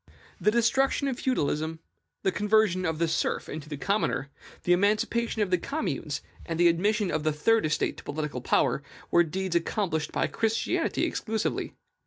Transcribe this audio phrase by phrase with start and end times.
[0.39, 1.77] The destruction of feudalism,
[2.23, 4.31] the conversion of the serf into the commoner,
[4.63, 8.81] the emancipation of the communes, and the admission of the Third Estate to political power,
[9.11, 11.75] were deeds accomplished by Christianity exclusively.